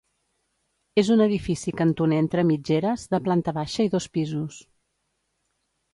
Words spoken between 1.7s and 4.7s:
cantoner entre mitgeres, de planta baixa i dos pisos.